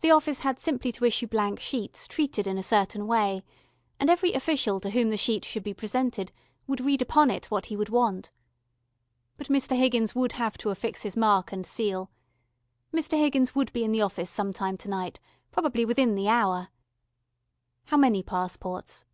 The 0.00 0.12
office 0.12 0.38
had 0.46 0.60
simply 0.60 0.92
to 0.92 1.04
issue 1.04 1.26
blank 1.26 1.58
sheets 1.58 2.06
treated 2.06 2.46
in 2.46 2.56
a 2.56 2.62
certain 2.62 3.04
way, 3.08 3.42
and 3.98 4.08
every 4.08 4.32
official 4.32 4.78
to 4.78 4.90
whom 4.90 5.10
the 5.10 5.16
sheet 5.16 5.44
should 5.44 5.64
be 5.64 5.74
presented 5.74 6.30
would 6.68 6.80
read 6.82 7.02
upon 7.02 7.32
it 7.32 7.46
what 7.46 7.66
he 7.66 7.76
would 7.76 7.88
want. 7.88 8.30
But 9.36 9.48
Mr. 9.48 9.76
Higgins 9.76 10.14
would 10.14 10.30
have 10.34 10.56
to 10.58 10.70
affix 10.70 11.02
his 11.02 11.16
mark 11.16 11.50
and 11.50 11.66
seal. 11.66 12.12
Mr. 12.94 13.18
Higgins 13.18 13.56
would 13.56 13.72
be 13.72 13.82
in 13.82 13.90
the 13.90 14.02
office 14.02 14.30
sometime 14.30 14.76
to 14.76 14.88
night, 14.88 15.18
probably 15.50 15.84
within 15.84 16.14
the 16.14 16.28
hour. 16.28 16.68
How 17.86 17.96
many 17.96 18.22
passports? 18.22 19.04